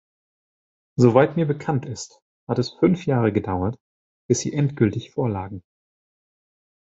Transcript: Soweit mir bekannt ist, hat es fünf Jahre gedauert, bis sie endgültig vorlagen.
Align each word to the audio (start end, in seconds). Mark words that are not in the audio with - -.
Soweit 0.95 1.35
mir 1.37 1.45
bekannt 1.45 1.85
ist, 1.85 2.23
hat 2.49 2.57
es 2.57 2.71
fünf 2.71 3.05
Jahre 3.05 3.31
gedauert, 3.31 3.77
bis 4.27 4.39
sie 4.39 4.51
endgültig 4.51 5.11
vorlagen. 5.11 5.61